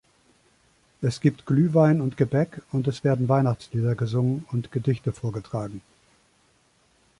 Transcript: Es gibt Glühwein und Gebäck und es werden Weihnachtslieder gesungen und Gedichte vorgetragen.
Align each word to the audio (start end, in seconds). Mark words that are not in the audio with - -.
Es 1.03 1.21
gibt 1.21 1.45
Glühwein 1.45 2.01
und 2.01 2.17
Gebäck 2.17 2.63
und 2.71 2.87
es 2.87 3.03
werden 3.03 3.29
Weihnachtslieder 3.29 3.93
gesungen 3.93 4.47
und 4.51 4.71
Gedichte 4.71 5.13
vorgetragen. 5.13 5.83